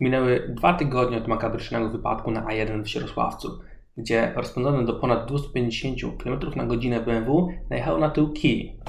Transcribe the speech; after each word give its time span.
Minęły 0.00 0.54
dwa 0.56 0.74
tygodnie 0.74 1.18
od 1.18 1.28
makabrycznego 1.28 1.90
wypadku 1.90 2.30
na 2.30 2.46
A1 2.46 2.82
w 2.82 2.88
Sierosławcu, 2.88 3.60
gdzie 3.96 4.32
rozpędzony 4.36 4.84
do 4.84 4.94
ponad 4.94 5.28
250 5.28 6.22
km 6.22 6.40
na 6.56 6.66
godzinę 6.66 7.00
BMW 7.00 7.48
najechał 7.70 7.98
na 7.98 8.10
tył 8.10 8.32
kij. 8.32 8.80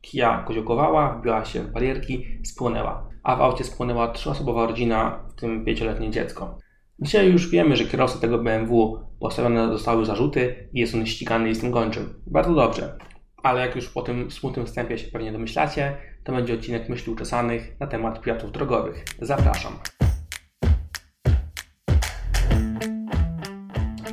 Kija 0.00 0.44
koziołkowała, 0.46 1.18
wbiła 1.18 1.44
się 1.44 1.62
w 1.62 1.72
barierki, 1.72 2.26
spłonęła, 2.44 3.08
a 3.22 3.36
w 3.36 3.40
aucie 3.40 3.64
spłonęła 3.64 4.08
trzyosobowa 4.08 4.66
rodzina, 4.66 5.24
w 5.28 5.40
tym 5.40 5.64
pięcioletnie 5.64 6.10
dziecko. 6.10 6.58
Dzisiaj 6.98 7.32
już 7.32 7.50
wiemy, 7.50 7.76
że 7.76 7.84
kierowcy 7.84 8.20
tego 8.20 8.38
BMW 8.38 8.98
postawione 9.20 9.68
zostały 9.68 10.04
zarzuty 10.04 10.68
i 10.72 10.80
jest 10.80 10.94
on 10.94 11.06
ścigany 11.06 11.48
listem 11.48 11.70
gończym. 11.70 12.22
Bardzo 12.26 12.54
dobrze. 12.54 12.98
Ale 13.42 13.60
jak 13.60 13.76
już 13.76 13.88
po 13.88 14.02
tym 14.02 14.30
smutnym 14.30 14.66
wstępie 14.66 14.98
się 14.98 15.10
pewnie 15.10 15.32
domyślacie, 15.32 15.96
to 16.24 16.32
będzie 16.32 16.54
odcinek 16.54 16.88
myśli 16.88 17.12
uczesanych 17.12 17.80
na 17.80 17.86
temat 17.86 18.20
piratów 18.20 18.52
drogowych. 18.52 19.04
Zapraszam. 19.20 19.72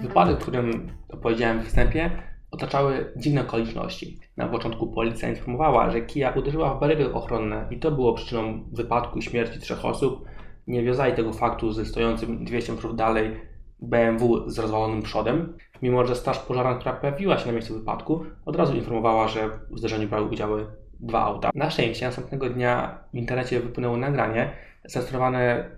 Wypadek, 0.07 0.37
o 0.37 0.41
którym 0.41 0.91
opowiedziałem 1.09 1.61
w 1.61 1.67
wstępie, 1.67 2.11
otaczały 2.51 3.13
dziwne 3.17 3.41
okoliczności. 3.41 4.19
Na 4.37 4.47
początku 4.47 4.87
policja 4.87 5.29
informowała, 5.29 5.89
że 5.91 6.01
Kia 6.01 6.29
uderzyła 6.29 6.73
w 6.73 6.79
bariery 6.79 7.13
ochronne 7.13 7.67
i 7.71 7.79
to 7.79 7.91
było 7.91 8.13
przyczyną 8.13 8.63
wypadku 8.71 9.21
śmierci 9.21 9.59
trzech 9.59 9.85
osób. 9.85 10.25
Nie 10.67 10.83
wiązali 10.83 11.13
tego 11.13 11.33
faktu 11.33 11.71
ze 11.71 11.85
stojącym 11.85 12.45
200 12.45 12.73
metrów 12.73 12.95
dalej 12.95 13.35
BMW 13.79 14.49
z 14.49 14.59
rozwalonym 14.59 15.01
przodem, 15.01 15.57
mimo 15.81 16.05
że 16.05 16.15
straż 16.15 16.39
pożarna, 16.39 16.75
która 16.75 16.93
pojawiła 16.93 17.37
się 17.37 17.45
na 17.45 17.51
miejscu 17.51 17.73
wypadku, 17.73 18.25
od 18.45 18.55
razu 18.55 18.75
informowała, 18.75 19.27
że 19.27 19.49
w 19.71 19.79
zdarzeniu 19.79 20.07
brały 20.07 20.27
udziały 20.27 20.67
dwa 20.99 21.21
auta. 21.21 21.49
Na 21.55 21.69
szczęście 21.69 22.05
następnego 22.05 22.49
dnia 22.49 22.99
w 23.13 23.17
internecie 23.17 23.59
wypłynęło 23.59 23.97
nagranie 23.97 24.51
zasterowane 24.85 25.71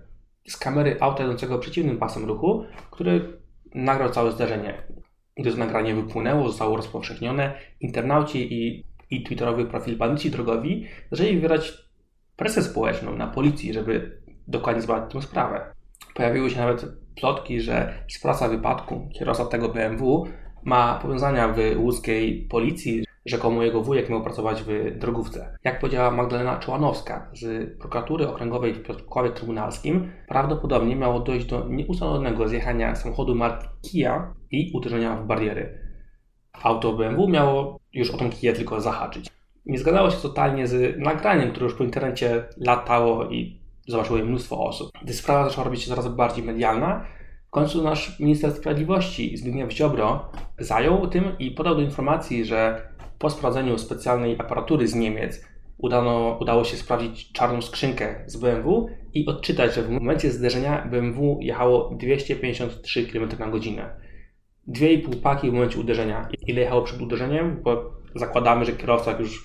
z 0.48 0.56
kamery 0.56 0.96
auta 1.00 1.22
jadącego 1.22 1.58
przeciwnym 1.58 1.98
pasem 1.98 2.24
ruchu, 2.24 2.64
który 2.90 3.39
nagrał 3.74 4.10
całe 4.10 4.32
zdarzenie. 4.32 4.82
Gdy 5.36 5.50
to 5.50 5.56
nagranie 5.56 5.94
wypłynęło, 5.94 6.48
zostało 6.48 6.76
rozpowszechnione, 6.76 7.54
internauci 7.80 8.52
i, 8.52 8.84
i 9.10 9.22
twitterowy 9.22 9.64
profil 9.64 9.96
bandyci 9.96 10.30
drogowi 10.30 10.86
zaczęli 11.10 11.34
wywierać 11.34 11.72
presję 12.36 12.62
społeczną 12.62 13.16
na 13.16 13.26
policji, 13.26 13.72
żeby 13.72 14.22
dokładnie 14.48 14.82
zbadać 14.82 15.12
tę 15.12 15.22
sprawę. 15.22 15.74
Pojawiły 16.14 16.50
się 16.50 16.58
nawet 16.58 16.86
plotki, 17.20 17.60
że 17.60 18.04
sprawca 18.08 18.48
wypadku, 18.48 19.08
kierowca 19.14 19.46
tego 19.46 19.68
BMW, 19.68 20.24
ma 20.64 20.98
powiązania 21.02 21.48
w 21.48 21.58
łódzkiej 21.76 22.46
policji, 22.50 23.04
rzekomo 23.26 23.62
jego 23.62 23.82
wujek 23.82 24.10
miał 24.10 24.22
pracować 24.22 24.62
w 24.62 24.98
drogówce. 24.98 25.58
Jak 25.64 25.80
powiedziała 25.80 26.10
Magdalena 26.10 26.56
Czołanowska 26.56 27.30
z 27.32 27.70
prokuratury 27.78 28.28
okręgowej 28.28 28.74
w 28.74 28.82
Piotrkowie 28.82 29.30
Trybunalskim, 29.30 30.12
prawdopodobnie 30.28 30.96
miało 30.96 31.20
dojść 31.20 31.46
do 31.46 31.68
nieustalonego 31.68 32.48
zjechania 32.48 32.94
samochodu 32.94 33.34
marki 33.34 33.68
Kia 33.82 34.34
i 34.50 34.72
uderzenia 34.74 35.16
w 35.16 35.26
bariery. 35.26 35.78
Auto 36.62 36.92
BMW 36.92 37.28
miało 37.28 37.80
już 37.92 38.10
o 38.10 38.16
tą 38.16 38.30
Kia 38.30 38.52
tylko 38.52 38.80
zahaczyć. 38.80 39.30
Nie 39.66 39.78
zgadzało 39.78 40.10
się 40.10 40.16
totalnie 40.16 40.66
z 40.66 40.98
nagraniem, 40.98 41.50
które 41.50 41.64
już 41.64 41.74
po 41.74 41.84
internecie 41.84 42.44
latało 42.56 43.30
i 43.30 43.60
zobaczyło 43.86 44.18
je 44.18 44.24
mnóstwo 44.24 44.64
osób. 44.64 44.90
Gdy 45.02 45.12
sprawa 45.14 45.44
zaczęła 45.44 45.64
robić 45.64 45.82
się 45.82 45.88
coraz 45.88 46.08
bardziej 46.08 46.44
medialna, 46.44 47.06
w 47.50 47.52
końcu 47.52 47.82
nasz 47.82 48.20
minister 48.20 48.52
sprawiedliwości 48.52 49.36
Zbigniew 49.36 49.72
Ziobro 49.72 50.30
zajął 50.58 51.06
tym 51.06 51.24
i 51.38 51.50
podał 51.50 51.74
do 51.74 51.80
informacji, 51.80 52.44
że 52.44 52.88
po 53.18 53.30
sprawdzeniu 53.30 53.78
specjalnej 53.78 54.40
aparatury 54.40 54.88
z 54.88 54.94
Niemiec 54.94 55.44
udano, 55.78 56.38
udało 56.40 56.64
się 56.64 56.76
sprawdzić 56.76 57.32
czarną 57.32 57.62
skrzynkę 57.62 58.24
z 58.26 58.36
BMW 58.36 58.88
i 59.14 59.26
odczytać, 59.26 59.74
że 59.74 59.82
w 59.82 59.90
momencie 59.90 60.30
zderzenia 60.30 60.86
BMW 60.90 61.38
jechało 61.40 61.94
253 61.94 63.06
km 63.06 63.28
na 63.38 63.48
godzinę. 63.48 63.90
2,5 64.68 65.16
paki 65.16 65.50
w 65.50 65.52
momencie 65.52 65.78
uderzenia. 65.78 66.28
Ile 66.46 66.60
jechało 66.60 66.82
przed 66.82 67.00
uderzeniem? 67.00 67.60
Bo 67.62 67.92
zakładamy, 68.14 68.64
że 68.64 68.72
kierowca 68.72 69.18
już 69.18 69.44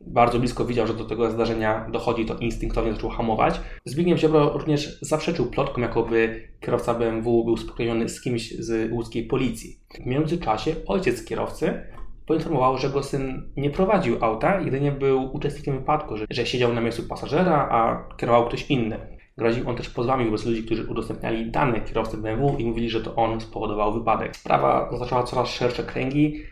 bardzo 0.00 0.38
blisko 0.38 0.64
widział, 0.64 0.86
że 0.86 0.94
do 0.94 1.04
tego 1.04 1.30
zdarzenia 1.30 1.88
dochodzi, 1.92 2.26
to 2.26 2.38
instynktownie 2.38 2.92
zaczął 2.92 3.10
hamować. 3.10 3.60
Zbigniew 3.84 4.20
Ziobro 4.20 4.50
również 4.52 4.98
zaprzeczył 5.00 5.46
plotkom, 5.46 5.82
jakoby 5.82 6.48
kierowca 6.60 6.94
BMW 6.94 7.44
był 7.44 7.56
spokrewniony 7.56 8.08
z 8.08 8.20
kimś 8.20 8.50
z 8.50 8.92
łódzkiej 8.92 9.24
policji. 9.24 9.78
W 10.02 10.06
międzyczasie 10.06 10.74
ojciec 10.86 11.24
kierowcy 11.24 11.82
poinformował, 12.26 12.78
że 12.78 12.90
go 12.90 13.02
syn 13.02 13.52
nie 13.56 13.70
prowadził 13.70 14.24
auta, 14.24 14.60
jedynie 14.60 14.92
był 14.92 15.36
uczestnikiem 15.36 15.78
wypadku, 15.78 16.16
że, 16.16 16.26
że 16.30 16.46
siedział 16.46 16.74
na 16.74 16.80
miejscu 16.80 17.02
pasażera, 17.08 17.68
a 17.70 18.08
kierował 18.16 18.46
ktoś 18.46 18.70
inny. 18.70 18.98
Groził 19.38 19.68
on 19.68 19.76
też 19.76 19.90
pozwami 19.90 20.24
wobec 20.24 20.46
ludzi, 20.46 20.64
którzy 20.64 20.86
udostępniali 20.86 21.50
dane 21.50 21.80
kierowcy 21.80 22.16
BMW 22.16 22.56
i 22.58 22.64
mówili, 22.64 22.90
że 22.90 23.00
to 23.00 23.14
on 23.14 23.40
spowodował 23.40 23.92
wypadek. 23.92 24.36
Sprawa 24.36 24.90
zaczęła 24.98 25.22
coraz 25.22 25.48
szersze 25.48 25.84
kręgi. 25.84 26.42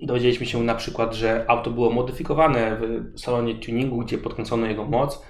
Dowiedzieliśmy 0.00 0.46
się 0.46 0.62
na 0.62 0.74
przykład, 0.74 1.14
że 1.14 1.44
auto 1.48 1.70
było 1.70 1.90
modyfikowane 1.90 2.76
w 2.80 3.20
salonie 3.20 3.54
tuningu, 3.54 3.98
gdzie 3.98 4.18
podkręcono 4.18 4.66
jego 4.66 4.84
moc. 4.84 5.22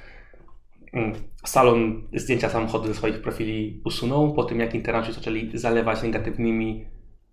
Mm, 0.92 1.12
salon 1.44 2.08
zdjęcia 2.14 2.48
samochodu 2.48 2.86
ze 2.88 2.94
swoich 2.94 3.22
profili 3.22 3.82
usunął 3.84 4.34
po 4.34 4.44
tym, 4.44 4.60
jak 4.60 4.74
internauci 4.74 5.12
zaczęli 5.12 5.50
zalewać 5.58 6.02
negatywnymi 6.02 6.86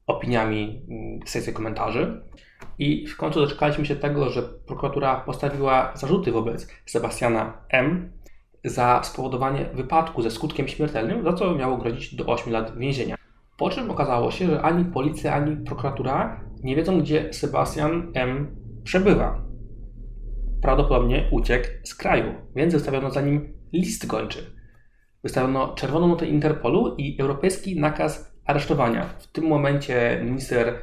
opiniami 0.07 0.85
mm, 0.89 1.19
sekcję 1.25 1.53
komentarzy. 1.53 2.21
I 2.79 3.07
w 3.07 3.17
końcu 3.17 3.39
doczekaliśmy 3.39 3.85
się 3.85 3.95
tego, 3.95 4.29
że 4.29 4.43
prokuratura 4.43 5.15
postawiła 5.15 5.91
zarzuty 5.95 6.31
wobec 6.31 6.67
Sebastiana 6.85 7.53
M. 7.69 8.11
za 8.63 9.03
spowodowanie 9.03 9.65
wypadku 9.73 10.21
ze 10.21 10.31
skutkiem 10.31 10.67
śmiertelnym, 10.67 11.23
za 11.23 11.33
co 11.33 11.55
miało 11.55 11.77
grozić 11.77 12.15
do 12.15 12.25
8 12.25 12.53
lat 12.53 12.77
więzienia. 12.77 13.15
Po 13.57 13.69
czym 13.69 13.91
okazało 13.91 14.31
się, 14.31 14.47
że 14.47 14.61
ani 14.61 14.85
policja, 14.85 15.33
ani 15.33 15.57
prokuratura 15.65 16.41
nie 16.63 16.75
wiedzą, 16.75 17.01
gdzie 17.01 17.33
Sebastian 17.33 18.11
M. 18.13 18.55
przebywa. 18.83 19.41
Prawdopodobnie 20.61 21.27
uciekł 21.31 21.67
z 21.83 21.95
kraju, 21.95 22.33
więc 22.55 22.73
wystawiono 22.73 23.11
za 23.11 23.21
nim 23.21 23.53
list 23.73 24.07
gończy. 24.07 24.53
Wystawiono 25.23 25.73
czerwoną 25.73 26.07
notę 26.07 26.27
Interpolu 26.27 26.95
i 26.95 27.21
europejski 27.21 27.79
nakaz 27.79 28.33
aresztowania. 28.45 29.05
W 29.19 29.27
tym 29.27 29.47
momencie 29.47 30.21
minister 30.23 30.73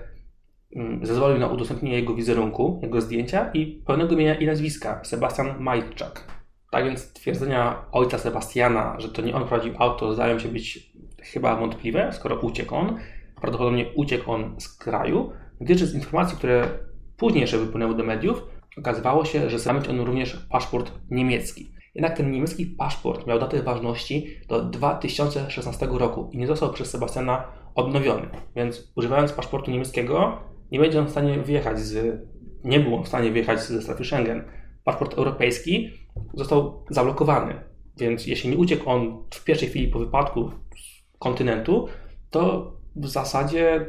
mm, 0.76 1.06
zezwolił 1.06 1.38
na 1.38 1.48
udostępnienie 1.48 1.96
jego 1.96 2.14
wizerunku, 2.14 2.80
jego 2.82 3.00
zdjęcia 3.00 3.50
i 3.54 3.66
pełnego 3.66 4.14
imienia 4.14 4.34
i 4.34 4.46
nazwiska 4.46 5.04
Sebastian 5.04 5.58
Majczak. 5.58 6.24
Tak 6.70 6.84
więc 6.84 7.12
twierdzenia 7.12 7.84
ojca 7.92 8.18
Sebastiana, 8.18 9.00
że 9.00 9.08
to 9.08 9.22
nie 9.22 9.34
on 9.34 9.46
prowadził 9.46 9.74
auto, 9.78 10.12
zdają 10.14 10.38
się 10.38 10.48
być 10.48 10.92
chyba 11.22 11.56
wątpliwe, 11.56 12.12
skoro 12.12 12.36
uciekł 12.36 12.74
on. 12.74 12.98
Prawdopodobnie 13.40 13.86
uciekł 13.94 14.30
on 14.32 14.60
z 14.60 14.78
kraju, 14.78 15.32
gdyż 15.60 15.84
z 15.84 15.94
informacji, 15.94 16.38
które 16.38 16.68
później 17.16 17.40
jeszcze 17.40 17.58
wypłynęły 17.58 17.94
do 17.94 18.04
mediów, 18.04 18.42
okazywało 18.78 19.24
się, 19.24 19.50
że 19.50 19.74
mieć 19.74 19.88
on 19.88 20.00
również 20.00 20.46
paszport 20.50 20.92
niemiecki. 21.10 21.72
Jednak 21.94 22.16
ten 22.16 22.30
niemiecki 22.30 22.66
paszport 22.66 23.26
miał 23.26 23.38
datę 23.38 23.62
ważności 23.62 24.36
do 24.48 24.62
2016 24.64 25.88
roku 25.90 26.30
i 26.32 26.38
nie 26.38 26.46
został 26.46 26.72
przez 26.72 26.90
Sebastiana 26.90 27.44
odnowiony. 27.74 28.28
Więc 28.56 28.92
używając 28.96 29.32
paszportu 29.32 29.70
niemieckiego 29.70 30.38
nie 30.72 30.80
będzie 30.80 31.00
on 31.00 31.06
w 31.06 31.10
stanie 31.10 31.38
wyjechać 31.38 31.80
z, 31.80 32.20
nie 32.64 32.80
był 32.80 32.94
on 32.94 33.04
w 33.04 33.08
stanie 33.08 33.30
wyjechać 33.30 33.60
ze 33.60 33.82
strefy 33.82 34.04
Schengen. 34.04 34.44
Paszport 34.84 35.18
europejski 35.18 35.90
został 36.34 36.84
zablokowany, 36.90 37.54
więc 37.96 38.26
jeśli 38.26 38.50
nie 38.50 38.56
uciekł 38.56 38.90
on 38.90 39.24
w 39.34 39.44
pierwszej 39.44 39.68
chwili 39.68 39.88
po 39.88 39.98
wypadku 39.98 40.50
z 40.50 41.18
kontynentu, 41.18 41.88
to 42.30 42.72
w 42.96 43.08
zasadzie 43.08 43.86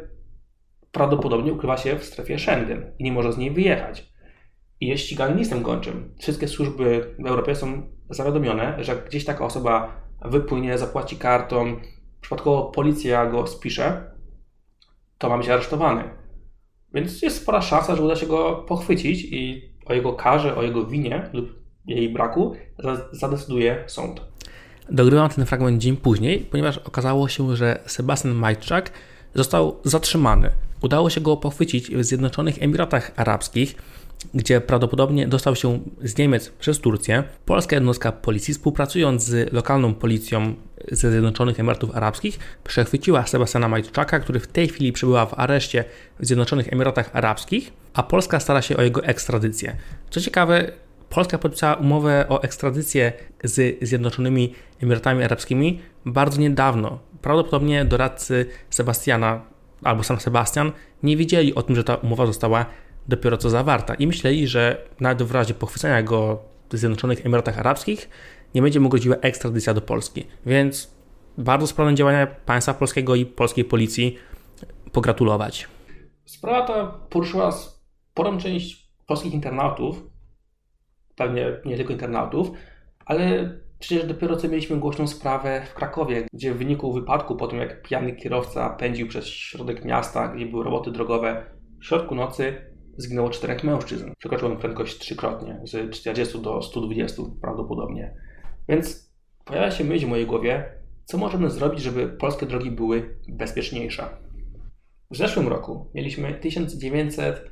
prawdopodobnie 0.91 1.53
ukrywa 1.53 1.77
się 1.77 1.99
w 1.99 2.03
strefie 2.03 2.39
Schengen 2.39 2.91
i 2.99 3.03
nie 3.03 3.11
może 3.11 3.33
z 3.33 3.37
niej 3.37 3.51
wyjechać 3.51 4.11
i 4.79 4.87
jest 4.87 5.03
ścigany 5.03 5.35
listem 5.35 5.63
gończym. 5.63 6.15
Wszystkie 6.19 6.47
służby 6.47 7.15
w 7.19 7.27
Europie 7.27 7.55
są 7.55 7.81
zawiadomione, 8.09 8.83
że 8.83 8.95
gdzieś 9.07 9.25
taka 9.25 9.45
osoba 9.45 10.01
wypłynie, 10.25 10.77
zapłaci 10.77 11.17
kartą, 11.17 11.75
przypadkowo 12.21 12.63
policja 12.63 13.25
go 13.25 13.47
spisze, 13.47 14.11
to 15.17 15.29
ma 15.29 15.37
być 15.37 15.49
aresztowany. 15.49 16.03
Więc 16.93 17.21
jest 17.21 17.41
spora 17.41 17.61
szansa, 17.61 17.95
że 17.95 18.03
uda 18.03 18.15
się 18.15 18.27
go 18.27 18.55
pochwycić 18.67 19.23
i 19.23 19.71
o 19.85 19.93
jego 19.93 20.13
karze, 20.13 20.55
o 20.55 20.63
jego 20.63 20.85
winie 20.85 21.29
lub 21.33 21.61
jej 21.85 22.09
braku 22.13 22.55
zadecyduje 23.11 23.83
sąd. 23.87 24.21
Dogrywam 24.89 25.29
ten 25.29 25.45
fragment 25.45 25.81
dzień 25.81 25.97
później, 25.97 26.39
ponieważ 26.39 26.77
okazało 26.77 27.27
się, 27.27 27.55
że 27.55 27.79
Sebastian 27.85 28.33
Majczak 28.33 28.91
został 29.35 29.79
zatrzymany. 29.83 30.49
Udało 30.81 31.09
się 31.09 31.21
go 31.21 31.37
pochwycić 31.37 31.91
w 31.91 32.03
Zjednoczonych 32.03 32.63
Emiratach 32.63 33.11
Arabskich 33.15 33.75
gdzie 34.33 34.61
prawdopodobnie 34.61 35.27
dostał 35.27 35.55
się 35.55 35.79
z 36.03 36.17
Niemiec 36.17 36.49
przez 36.49 36.79
Turcję. 36.79 37.23
Polska 37.45 37.75
jednostka 37.75 38.11
policji, 38.11 38.53
współpracując 38.53 39.23
z 39.23 39.53
lokalną 39.53 39.93
policją 39.93 40.53
ze 40.91 41.11
Zjednoczonych 41.11 41.59
Emiratów 41.59 41.95
Arabskich, 41.95 42.39
przechwyciła 42.63 43.27
Sebastiana 43.27 43.67
Majczaka, 43.67 44.19
który 44.19 44.39
w 44.39 44.47
tej 44.47 44.67
chwili 44.67 44.91
przebywa 44.91 45.25
w 45.25 45.39
areszcie 45.39 45.83
w 46.19 46.25
Zjednoczonych 46.25 46.73
Emiratach 46.73 47.09
Arabskich, 47.13 47.73
a 47.93 48.03
Polska 48.03 48.39
stara 48.39 48.61
się 48.61 48.77
o 48.77 48.81
jego 48.81 49.03
ekstradycję. 49.03 49.75
Co 50.09 50.21
ciekawe, 50.21 50.71
Polska 51.09 51.37
podpisała 51.37 51.73
umowę 51.73 52.25
o 52.29 52.43
ekstradycję 52.43 53.13
z 53.43 53.77
Zjednoczonymi 53.87 54.53
Emiratami 54.83 55.23
Arabskimi 55.23 55.81
bardzo 56.05 56.41
niedawno. 56.41 56.99
Prawdopodobnie 57.21 57.85
doradcy 57.85 58.45
Sebastiana 58.69 59.50
albo 59.83 60.03
sam 60.03 60.19
Sebastian 60.19 60.71
nie 61.03 61.17
wiedzieli 61.17 61.55
o 61.55 61.63
tym, 61.63 61.75
że 61.75 61.83
ta 61.83 61.95
umowa 61.95 62.25
została 62.25 62.65
dopiero 63.07 63.37
co 63.37 63.49
zawarta 63.49 63.95
i 63.95 64.07
myśleli, 64.07 64.47
że 64.47 64.87
nawet 64.99 65.23
w 65.23 65.31
razie 65.31 65.53
pochwycenia 65.53 66.03
go 66.03 66.43
w 66.69 66.77
Zjednoczonych 66.77 67.25
Emiratach 67.25 67.59
Arabskich 67.59 68.09
nie 68.55 68.61
będzie 68.61 68.79
mu 68.79 68.89
groziła 68.89 69.15
ekstradycja 69.15 69.73
do 69.73 69.81
Polski. 69.81 70.27
Więc 70.45 70.95
bardzo 71.37 71.67
sprawne 71.67 71.95
działania 71.95 72.27
państwa 72.27 72.73
polskiego 72.73 73.15
i 73.15 73.25
polskiej 73.25 73.65
policji 73.65 74.17
pogratulować. 74.91 75.67
Sprawa 76.25 76.67
ta 76.67 76.87
poruszyła 77.09 77.51
sporą 77.51 78.37
część 78.37 78.91
polskich 79.05 79.33
internautów, 79.33 80.03
pewnie 81.15 81.47
nie 81.65 81.77
tylko 81.77 81.93
internautów, 81.93 82.51
ale 83.05 83.53
przecież 83.81 84.05
dopiero 84.05 84.37
co 84.37 84.47
mieliśmy 84.47 84.77
głośną 84.77 85.07
sprawę 85.07 85.61
w 85.65 85.73
Krakowie, 85.73 86.27
gdzie 86.33 86.53
w 86.53 86.57
wyniku 86.57 86.93
wypadku, 86.93 87.35
po 87.35 87.47
tym 87.47 87.59
jak 87.59 87.81
pijany 87.81 88.15
kierowca 88.15 88.69
pędził 88.69 89.07
przez 89.07 89.25
środek 89.25 89.85
miasta, 89.85 90.27
gdzie 90.27 90.45
były 90.45 90.63
roboty 90.63 90.91
drogowe, 90.91 91.45
w 91.81 91.85
środku 91.85 92.15
nocy 92.15 92.55
zginęło 92.97 93.29
czterech 93.29 93.63
mężczyzn. 93.63 94.11
Przekroczył 94.17 94.47
on 94.47 94.57
prędkość 94.57 94.97
trzykrotnie, 94.97 95.61
z 95.63 95.91
40 95.91 96.41
do 96.41 96.61
120 96.61 97.23
prawdopodobnie. 97.41 98.15
Więc 98.69 99.13
pojawia 99.45 99.71
się 99.71 99.83
myśl 99.83 100.05
w 100.05 100.09
mojej 100.09 100.25
głowie, 100.25 100.73
co 101.05 101.17
możemy 101.17 101.49
zrobić, 101.49 101.81
żeby 101.81 102.09
polskie 102.09 102.45
drogi 102.45 102.71
były 102.71 103.19
bezpieczniejsze. 103.27 104.09
W 105.11 105.17
zeszłym 105.17 105.47
roku 105.47 105.91
mieliśmy 105.93 106.33
1900 106.33 107.51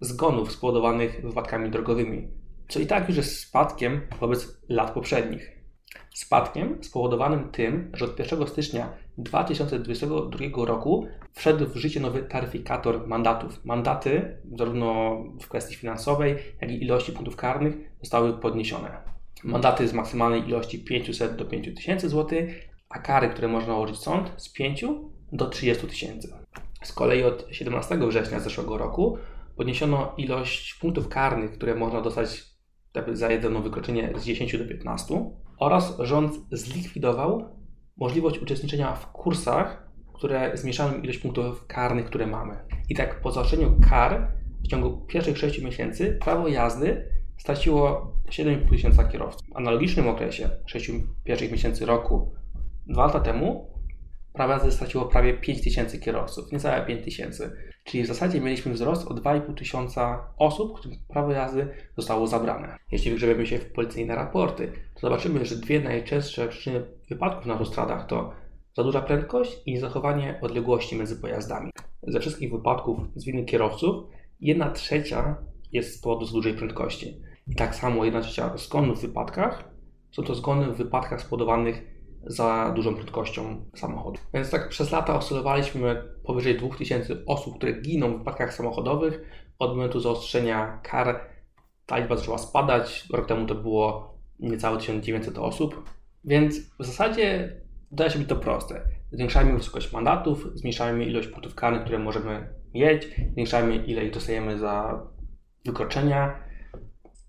zgonów 0.00 0.52
spowodowanych 0.52 1.22
wypadkami 1.22 1.70
drogowymi, 1.70 2.28
co 2.68 2.80
i 2.80 2.86
tak 2.86 3.08
już 3.08 3.16
jest 3.16 3.40
spadkiem 3.40 4.00
wobec 4.20 4.60
lat 4.68 4.90
poprzednich. 4.90 5.59
Spadkiem 6.14 6.84
spowodowanym 6.84 7.48
tym, 7.48 7.90
że 7.94 8.04
od 8.04 8.18
1 8.18 8.46
stycznia 8.46 8.92
2022 9.18 10.64
roku 10.66 11.06
wszedł 11.32 11.66
w 11.66 11.76
życie 11.76 12.00
nowy 12.00 12.22
taryfikator 12.22 13.06
mandatów. 13.06 13.64
Mandaty, 13.64 14.36
zarówno 14.56 15.16
w 15.42 15.48
kwestii 15.48 15.74
finansowej, 15.74 16.36
jak 16.60 16.70
i 16.70 16.82
ilości 16.84 17.12
punktów 17.12 17.36
karnych, 17.36 17.74
zostały 18.00 18.32
podniesione. 18.32 18.90
Mandaty 19.44 19.88
z 19.88 19.92
maksymalnej 19.92 20.48
ilości 20.48 20.84
500 20.84 21.36
do 21.36 21.44
5000 21.44 22.08
zł, 22.08 22.38
a 22.88 22.98
kary, 22.98 23.28
które 23.28 23.48
można 23.48 23.72
nałożyć 23.72 23.98
sąd, 23.98 24.32
z 24.36 24.52
5 24.52 24.84
do 25.32 25.46
30 25.46 25.86
tysięcy. 25.86 26.34
Z 26.82 26.92
kolei 26.92 27.22
od 27.22 27.46
17 27.50 27.98
września 28.08 28.40
zeszłego 28.40 28.78
roku 28.78 29.18
podniesiono 29.56 30.14
ilość 30.16 30.74
punktów 30.74 31.08
karnych, 31.08 31.52
które 31.52 31.74
można 31.74 32.00
dostać 32.00 32.44
za 33.12 33.30
jedno 33.30 33.60
wykroczenie 33.60 34.12
z 34.16 34.24
10 34.24 34.58
do 34.58 34.68
15 34.68 35.30
oraz 35.60 35.98
rząd 35.98 36.34
zlikwidował 36.52 37.44
możliwość 37.96 38.38
uczestniczenia 38.38 38.94
w 38.94 39.12
kursach, 39.12 39.90
które 40.14 40.56
zmniejszają 40.56 41.00
ilość 41.00 41.18
punktów 41.18 41.66
karnych, 41.66 42.06
które 42.06 42.26
mamy. 42.26 42.56
I 42.88 42.94
tak 42.94 43.20
po 43.20 43.32
zaoszczeniu 43.32 43.76
kar 43.90 44.32
w 44.64 44.68
ciągu 44.68 45.06
pierwszych 45.06 45.38
6 45.38 45.62
miesięcy 45.62 46.18
prawo 46.20 46.48
jazdy 46.48 47.10
straciło 47.38 48.12
7,5 48.28 48.70
tysiąca 48.70 49.04
kierowców. 49.04 49.48
W 49.48 49.56
analogicznym 49.56 50.08
okresie 50.08 50.50
6 50.66 50.90
pierwszych 51.24 51.52
miesięcy 51.52 51.86
roku, 51.86 52.34
dwa 52.86 53.06
lata 53.06 53.20
temu, 53.20 53.74
prawo 54.32 54.52
jazdy 54.52 54.72
straciło 54.72 55.04
prawie 55.04 55.34
5 55.34 55.62
tysięcy 55.62 55.98
kierowców, 55.98 56.52
niecałe 56.52 56.86
5 56.86 57.04
tysięcy. 57.04 57.56
Czyli 57.90 58.02
w 58.02 58.06
zasadzie 58.06 58.40
mieliśmy 58.40 58.72
wzrost 58.72 59.08
o 59.08 59.14
2,5 59.14 59.54
tysiąca 59.54 60.24
osób, 60.36 60.78
którym 60.78 60.98
prawo 61.08 61.32
jazdy 61.32 61.68
zostało 61.96 62.26
zabrane. 62.26 62.78
Jeśli 62.92 63.10
wygrzebiemy 63.10 63.46
się 63.46 63.58
w 63.58 63.72
policyjne 63.72 64.14
raporty, 64.14 64.72
to 64.94 65.00
zobaczymy, 65.00 65.44
że 65.44 65.56
dwie 65.56 65.80
najczęstsze 65.80 66.48
przyczyny 66.48 66.82
wypadków 67.08 67.46
na 67.46 67.52
autostradach 67.52 68.06
to 68.06 68.32
za 68.76 68.84
duża 68.84 69.02
prędkość 69.02 69.62
i 69.66 69.78
zachowanie 69.78 70.38
odległości 70.42 70.96
między 70.96 71.16
pojazdami. 71.16 71.70
Ze 72.02 72.20
wszystkich 72.20 72.52
wypadków 72.52 72.98
z 73.16 73.24
winy 73.24 73.44
kierowców, 73.44 74.04
jedna 74.40 74.70
trzecia 74.70 75.36
jest 75.72 75.96
z 75.96 76.00
powodu 76.00 76.26
za 76.26 76.32
dużej 76.32 76.54
prędkości. 76.54 77.20
I 77.46 77.54
tak 77.54 77.74
samo 77.74 78.04
jedna 78.04 78.20
trzecia 78.20 78.56
zgonów 78.56 78.98
w 78.98 79.02
wypadkach 79.02 79.64
są 80.10 80.22
to 80.22 80.34
zgony 80.34 80.72
w 80.72 80.76
wypadkach 80.76 81.20
spowodowanych 81.20 81.89
za 82.26 82.72
dużą 82.76 82.94
prędkością 82.94 83.64
samochodu. 83.76 84.20
Więc 84.34 84.50
tak 84.50 84.68
przez 84.68 84.92
lata 84.92 85.16
oscylowaliśmy 85.16 86.02
powyżej 86.24 86.58
2000 86.58 87.16
osób, 87.26 87.56
które 87.56 87.80
giną 87.80 88.14
w 88.14 88.18
wypadkach 88.18 88.54
samochodowych. 88.54 89.20
Od 89.58 89.70
momentu 89.70 90.00
zaostrzenia 90.00 90.80
kar 90.82 91.20
ta 91.86 91.98
liczba 91.98 92.16
zaczęła 92.16 92.38
spadać. 92.38 93.06
Rok 93.12 93.26
temu 93.26 93.46
to 93.46 93.54
było 93.54 94.14
niecałe 94.38 94.78
1900 94.78 95.38
osób. 95.38 95.90
Więc 96.24 96.60
w 96.78 96.84
zasadzie 96.84 97.56
wydaje 97.90 98.10
się 98.10 98.18
być 98.18 98.28
to 98.28 98.36
proste. 98.36 98.82
Zwiększajmy 99.12 99.52
wysokość 99.52 99.92
mandatów, 99.92 100.46
zmniejszajmy 100.54 101.04
ilość 101.04 101.28
punktów 101.28 101.54
karnych, 101.54 101.82
które 101.82 101.98
możemy 101.98 102.54
mieć, 102.74 103.08
zwiększajmy 103.32 103.76
ile 103.76 104.04
ich 104.04 104.12
dostajemy 104.12 104.58
za 104.58 105.02
wykroczenia 105.64 106.44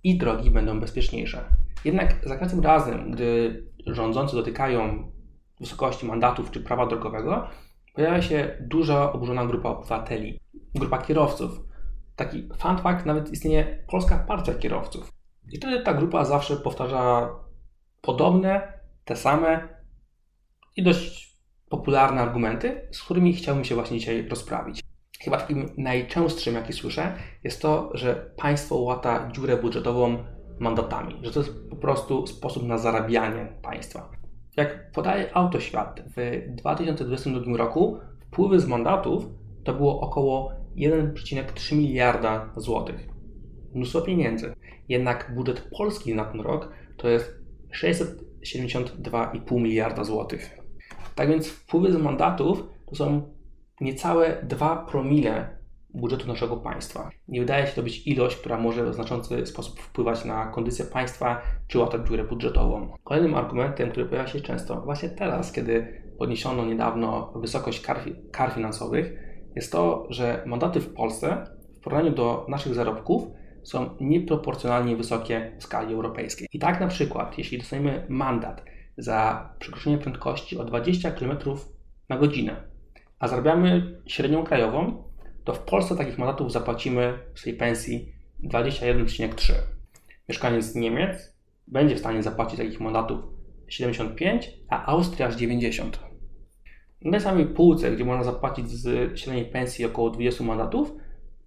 i 0.03 0.17
drogi 0.17 0.51
będą 0.51 0.79
bezpieczniejsze. 0.79 1.45
Jednak 1.85 2.15
za 2.23 2.37
każdym 2.37 2.59
razem, 2.59 3.11
gdy 3.11 3.63
rządzący 3.87 4.35
dotykają 4.35 5.11
wysokości 5.59 6.05
mandatów 6.05 6.51
czy 6.51 6.61
prawa 6.61 6.87
drogowego, 6.87 7.47
pojawia 7.93 8.21
się 8.21 8.57
duża 8.61 9.13
oburzona 9.13 9.45
grupa 9.45 9.69
obywateli, 9.69 10.39
grupa 10.75 10.97
kierowców. 10.97 11.59
Taki 12.15 12.49
fun 12.57 12.77
fact, 12.77 13.05
nawet 13.05 13.31
istnieje 13.31 13.83
Polska 13.87 14.17
Partia 14.17 14.53
Kierowców. 14.53 15.11
I 15.51 15.57
wtedy 15.57 15.83
ta 15.83 15.93
grupa 15.93 16.25
zawsze 16.25 16.55
powtarza 16.57 17.29
podobne, 18.01 18.79
te 19.05 19.15
same 19.15 19.67
i 20.75 20.83
dość 20.83 21.37
popularne 21.69 22.21
argumenty, 22.21 22.87
z 22.91 23.03
którymi 23.03 23.33
chciałbym 23.33 23.63
się 23.65 23.75
właśnie 23.75 23.99
dzisiaj 23.99 24.27
rozprawić. 24.27 24.83
Chyba 25.21 25.37
takim 25.37 25.69
najczęstszym, 25.77 26.55
jaki 26.55 26.73
słyszę, 26.73 27.15
jest 27.43 27.61
to, 27.61 27.91
że 27.93 28.31
państwo 28.37 28.75
łata 28.75 29.29
dziurę 29.31 29.57
budżetową 29.57 30.23
mandatami, 30.61 31.19
że 31.21 31.31
to 31.31 31.39
jest 31.39 31.69
po 31.69 31.75
prostu 31.75 32.27
sposób 32.27 32.63
na 32.63 32.77
zarabianie 32.77 33.53
państwa. 33.61 34.11
Jak 34.57 34.91
podaje 34.91 35.35
Autoświat, 35.35 36.03
w 36.17 36.41
2022 36.55 37.57
roku 37.57 37.97
wpływy 38.27 38.59
z 38.59 38.67
mandatów 38.67 39.25
to 39.63 39.73
było 39.73 40.01
około 40.01 40.51
1,3 40.77 41.75
miliarda 41.75 42.49
złotych. 42.55 43.07
Mnóstwo 43.73 44.01
pieniędzy. 44.01 44.53
Jednak 44.89 45.31
budżet 45.35 45.69
Polski 45.77 46.15
na 46.15 46.25
ten 46.25 46.41
rok 46.41 46.73
to 46.97 47.09
jest 47.09 47.41
672,5 47.73 49.61
miliarda 49.61 50.03
złotych. 50.03 50.57
Tak 51.15 51.29
więc 51.29 51.47
wpływy 51.47 51.91
z 51.91 51.97
mandatów 51.97 52.63
to 52.85 52.95
są 52.95 53.33
niecałe 53.81 54.37
2 54.43 54.75
promile 54.75 55.60
budżetu 55.93 56.27
naszego 56.27 56.57
państwa. 56.57 57.09
Nie 57.27 57.39
wydaje 57.39 57.67
się 57.67 57.73
to 57.73 57.83
być 57.83 58.07
ilość, 58.07 58.35
która 58.35 58.57
może 58.57 58.91
w 58.91 58.93
znaczący 58.93 59.45
sposób 59.45 59.79
wpływać 59.79 60.25
na 60.25 60.45
kondycję 60.45 60.85
państwa 60.85 61.41
czy 61.67 61.79
łatać 61.79 62.07
dziurę 62.07 62.23
budżetową. 62.23 62.93
Kolejnym 63.03 63.35
argumentem, 63.35 63.91
który 63.91 64.05
pojawia 64.05 64.27
się 64.27 64.41
często 64.41 64.81
właśnie 64.81 65.09
teraz, 65.09 65.51
kiedy 65.51 66.03
podniesiono 66.17 66.65
niedawno 66.65 67.33
wysokość 67.35 67.81
kar, 67.81 67.99
kar 68.31 68.53
finansowych, 68.53 69.13
jest 69.55 69.71
to, 69.71 70.07
że 70.09 70.43
mandaty 70.45 70.79
w 70.79 70.93
Polsce 70.93 71.45
w 71.75 71.83
porównaniu 71.83 72.15
do 72.15 72.45
naszych 72.49 72.73
zarobków 72.73 73.23
są 73.63 73.89
nieproporcjonalnie 73.99 74.95
wysokie 74.95 75.51
w 75.59 75.63
skali 75.63 75.93
europejskiej. 75.93 76.47
I 76.53 76.59
tak 76.59 76.79
na 76.79 76.87
przykład, 76.87 77.37
jeśli 77.37 77.57
dostaniemy 77.57 78.05
mandat 78.09 78.63
za 78.97 79.49
przekroczenie 79.59 79.97
prędkości 79.97 80.57
o 80.57 80.63
20 80.63 81.11
km 81.11 81.37
na 82.09 82.17
godzinę, 82.17 82.55
a 83.19 83.27
zarabiamy 83.27 83.97
średnią 84.07 84.43
krajową, 84.43 85.03
to 85.43 85.53
w 85.53 85.59
Polsce 85.59 85.95
takich 85.95 86.17
mandatów 86.17 86.51
zapłacimy 86.51 87.19
w 87.33 87.39
swojej 87.39 87.57
pensji 87.57 88.13
21,3. 88.43 89.53
Mieszkaniec 90.29 90.75
Niemiec 90.75 91.35
będzie 91.67 91.95
w 91.95 91.99
stanie 91.99 92.23
zapłacić 92.23 92.57
takich 92.57 92.79
mandatów 92.79 93.19
75, 93.67 94.49
a 94.69 94.85
Austria 94.85 95.27
aż 95.27 95.35
90. 95.35 95.99
Na 97.01 97.11
tej 97.11 97.21
samej 97.21 97.45
półce, 97.45 97.91
gdzie 97.91 98.05
można 98.05 98.23
zapłacić 98.23 98.69
z 98.69 99.19
średniej 99.19 99.45
pensji 99.45 99.85
około 99.85 100.09
20 100.09 100.43
mandatów, 100.43 100.93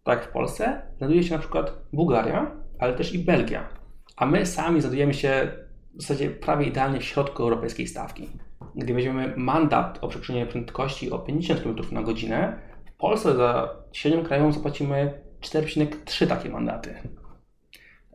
tak 0.04 0.18
jak 0.18 0.28
w 0.28 0.32
Polsce, 0.32 0.82
znajduje 0.96 1.22
się 1.22 1.34
na 1.34 1.40
przykład 1.40 1.72
Bułgaria, 1.92 2.56
ale 2.78 2.94
też 2.94 3.14
i 3.14 3.18
Belgia. 3.18 3.68
A 4.16 4.26
my 4.26 4.46
sami 4.46 4.80
znajdujemy 4.80 5.14
się 5.14 5.48
w 5.94 6.02
zasadzie 6.02 6.30
prawie 6.30 6.66
idealnie 6.66 7.00
w 7.00 7.04
środku 7.04 7.42
europejskiej 7.42 7.86
stawki. 7.86 8.28
Gdy 8.74 8.94
weźmiemy 8.94 9.34
mandat 9.36 9.98
o 10.00 10.08
przekroczeniu 10.08 10.46
prędkości 10.46 11.10
o 11.10 11.18
50 11.18 11.62
km 11.62 11.76
na 11.92 12.02
godzinę, 12.02 12.58
Polsce 13.04 13.36
za 13.36 13.68
średnią 13.92 14.24
krajową 14.24 14.52
zapłacimy 14.52 15.20
4,3 15.40 16.26
takie 16.26 16.48
mandaty. 16.48 16.94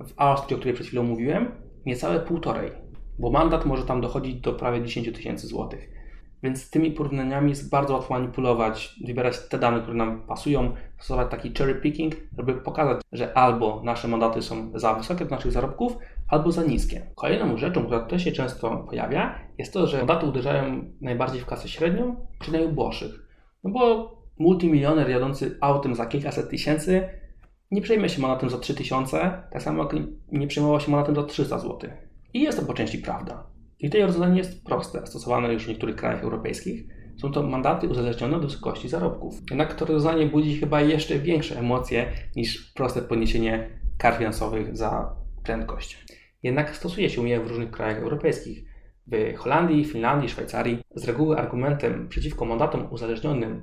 W 0.07 0.13
Austrii, 0.17 0.55
o 0.55 0.57
której 0.57 0.73
przed 0.73 0.87
chwilą 0.87 1.03
mówiłem, 1.03 1.51
niecałe 1.85 2.19
półtorej, 2.19 2.71
bo 3.19 3.31
mandat 3.31 3.65
może 3.65 3.83
tam 3.83 4.01
dochodzić 4.01 4.41
do 4.41 4.53
prawie 4.53 4.83
10 4.83 5.13
tysięcy 5.15 5.47
złotych. 5.47 5.89
Więc 6.43 6.69
tymi 6.69 6.91
porównaniami 6.91 7.49
jest 7.49 7.69
bardzo 7.69 7.93
łatwo 7.93 8.13
manipulować, 8.13 8.95
wybierać 9.05 9.47
te 9.49 9.59
dane, 9.59 9.81
które 9.81 9.97
nam 9.97 10.21
pasują, 10.21 10.73
stosować 10.97 11.31
taki 11.31 11.53
cherry 11.57 11.75
picking, 11.75 12.15
żeby 12.37 12.53
pokazać, 12.53 13.01
że 13.11 13.37
albo 13.37 13.81
nasze 13.83 14.07
mandaty 14.07 14.41
są 14.41 14.71
za 14.75 14.93
wysokie 14.93 15.25
do 15.25 15.35
naszych 15.35 15.51
zarobków, 15.51 15.97
albo 16.27 16.51
za 16.51 16.63
niskie. 16.63 17.11
Kolejną 17.15 17.57
rzeczą, 17.57 17.85
która 17.85 17.99
też 17.99 18.23
się 18.23 18.31
często 18.31 18.77
pojawia, 18.77 19.39
jest 19.57 19.73
to, 19.73 19.87
że 19.87 19.97
mandaty 19.97 20.25
uderzają 20.25 20.91
najbardziej 21.01 21.41
w 21.41 21.45
klasę 21.45 21.67
średnią 21.67 22.27
czy 22.39 22.51
najuboższych. 22.51 23.29
No 23.63 23.71
bo 23.71 24.18
multimilioner 24.39 25.09
jadący 25.09 25.57
autem 25.61 25.95
za 25.95 26.05
kilkaset 26.05 26.49
tysięcy 26.49 27.09
nie 27.71 27.81
przejmie 27.81 28.09
się 28.09 28.21
mandatem 28.21 28.49
za 28.49 28.57
3000, 28.57 29.43
tak 29.51 29.63
samo 29.63 29.83
jak 29.83 29.93
nie 30.31 30.47
przejmował 30.47 30.79
się 30.79 30.91
mandatem 30.91 31.15
za 31.15 31.23
300 31.23 31.59
zł. 31.59 31.89
I 32.33 32.41
jest 32.41 32.59
to 32.59 32.65
po 32.65 32.73
części 32.73 32.97
prawda. 32.97 33.43
I 33.79 33.89
tutaj 33.89 34.01
rozwiązanie 34.01 34.37
jest 34.37 34.63
proste, 34.63 35.07
stosowane 35.07 35.53
już 35.53 35.65
w 35.65 35.67
niektórych 35.67 35.95
krajach 35.95 36.23
europejskich. 36.23 36.83
Są 37.21 37.31
to 37.31 37.43
mandaty 37.43 37.87
uzależnione 37.87 38.37
od 38.37 38.45
wysokości 38.45 38.89
zarobków. 38.89 39.39
Jednak 39.49 39.73
to 39.73 39.85
rozwiązanie 39.85 40.25
budzi 40.25 40.57
chyba 40.57 40.81
jeszcze 40.81 41.19
większe 41.19 41.59
emocje 41.59 42.11
niż 42.35 42.73
proste 42.73 43.01
podniesienie 43.01 43.69
kar 43.97 44.17
finansowych 44.17 44.77
za 44.77 45.15
prędkość. 45.43 46.05
Jednak 46.43 46.75
stosuje 46.75 47.09
się 47.09 47.29
je 47.29 47.39
w 47.39 47.47
różnych 47.47 47.71
krajach 47.71 47.97
europejskich. 47.97 48.63
W 49.07 49.37
Holandii, 49.37 49.85
Finlandii, 49.85 50.29
Szwajcarii 50.29 50.79
z 50.95 51.05
reguły 51.05 51.37
argumentem 51.37 52.09
przeciwko 52.09 52.45
mandatom 52.45 52.87
uzależnionym 52.91 53.61